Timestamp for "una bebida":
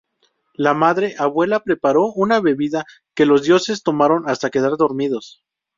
2.13-2.85